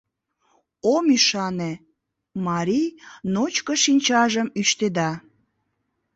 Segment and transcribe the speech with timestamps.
[0.93, 1.71] —Ом ӱшане!—
[2.47, 2.87] марий
[3.33, 5.11] ночко шинчажым ӱштеда.